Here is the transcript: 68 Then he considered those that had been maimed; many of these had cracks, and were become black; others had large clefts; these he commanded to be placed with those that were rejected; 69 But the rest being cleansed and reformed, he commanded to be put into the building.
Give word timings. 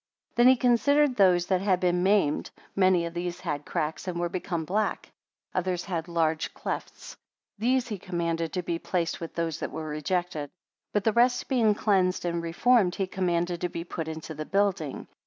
68 0.31 0.35
Then 0.37 0.47
he 0.47 0.55
considered 0.55 1.15
those 1.15 1.45
that 1.45 1.61
had 1.61 1.79
been 1.79 2.01
maimed; 2.01 2.49
many 2.75 3.05
of 3.05 3.13
these 3.13 3.41
had 3.41 3.67
cracks, 3.67 4.07
and 4.07 4.19
were 4.19 4.29
become 4.29 4.65
black; 4.65 5.11
others 5.53 5.85
had 5.85 6.07
large 6.07 6.55
clefts; 6.55 7.15
these 7.59 7.87
he 7.87 7.99
commanded 7.99 8.51
to 8.53 8.63
be 8.63 8.79
placed 8.79 9.19
with 9.21 9.35
those 9.35 9.59
that 9.59 9.69
were 9.69 9.87
rejected; 9.87 10.49
69 10.91 10.91
But 10.93 11.03
the 11.03 11.13
rest 11.13 11.47
being 11.49 11.75
cleansed 11.75 12.25
and 12.25 12.41
reformed, 12.41 12.95
he 12.95 13.05
commanded 13.05 13.61
to 13.61 13.69
be 13.69 13.83
put 13.83 14.07
into 14.07 14.33
the 14.33 14.43
building. 14.43 15.07